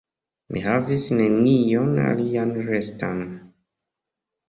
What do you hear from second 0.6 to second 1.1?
havis